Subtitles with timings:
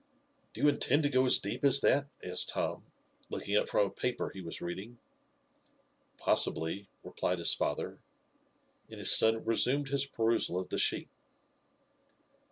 [0.53, 2.87] "Do you intend to go as deep as that?" asked Tom,
[3.29, 4.97] looking up from a paper he was reading.
[6.17, 7.99] "Possibly," replied his father;
[8.89, 11.09] and his son resumed his perusal of the sheet.